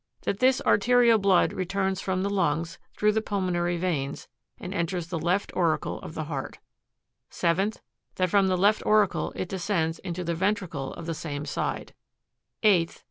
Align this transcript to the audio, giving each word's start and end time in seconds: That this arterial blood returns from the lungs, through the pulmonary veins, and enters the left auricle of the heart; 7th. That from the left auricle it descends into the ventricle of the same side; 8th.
That 0.23 0.39
this 0.39 0.61
arterial 0.63 1.19
blood 1.19 1.53
returns 1.53 2.01
from 2.01 2.23
the 2.23 2.29
lungs, 2.31 2.79
through 2.97 3.11
the 3.11 3.21
pulmonary 3.21 3.77
veins, 3.77 4.27
and 4.59 4.73
enters 4.73 5.05
the 5.09 5.19
left 5.19 5.53
auricle 5.55 6.01
of 6.01 6.15
the 6.15 6.23
heart; 6.23 6.57
7th. 7.29 7.81
That 8.15 8.31
from 8.31 8.47
the 8.47 8.57
left 8.57 8.81
auricle 8.83 9.31
it 9.35 9.47
descends 9.47 9.99
into 9.99 10.23
the 10.23 10.33
ventricle 10.33 10.91
of 10.95 11.05
the 11.05 11.13
same 11.13 11.45
side; 11.45 11.93
8th. 12.63 12.99